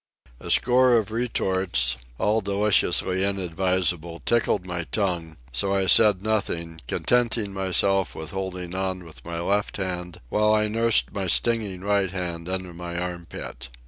[0.39, 7.53] A score of retorts, all deliciously inadvisable, tickled my tongue, so I said nothing, contenting
[7.53, 12.49] myself with holding on with my left hand while I nursed my stinging right hand
[12.49, 13.69] under my arm pit.